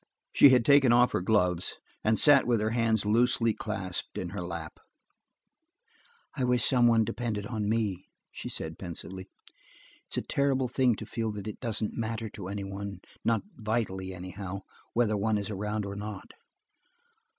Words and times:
She 0.33 0.49
had 0.49 0.65
taken 0.65 0.91
off 0.91 1.11
her 1.11 1.21
gloves, 1.21 1.77
and 2.03 2.17
sat 2.17 2.47
with 2.47 2.59
her 2.59 2.71
hands 2.71 3.05
loosely 3.05 3.53
clasped 3.53 4.17
in 4.17 4.29
her 4.29 4.41
lap. 4.41 4.79
"I 6.35 6.43
wish 6.43 6.65
someone 6.67 7.05
depended 7.05 7.45
on 7.45 7.69
me," 7.69 8.07
she 8.31 8.49
said 8.49 8.79
pensively. 8.79 9.29
"It's 10.07 10.17
a 10.17 10.23
terrible 10.23 10.67
thing 10.67 10.95
to 10.95 11.05
feel 11.05 11.31
that 11.33 11.45
it 11.47 11.59
doesn't 11.59 11.93
matter 11.95 12.29
to 12.29 12.47
anyone–not 12.47 13.43
vitally, 13.57 14.11
anyhow–whether 14.11 15.15
one 15.17 15.37
is 15.37 15.51
around 15.51 15.85
or 15.85 15.95
not. 15.95 16.31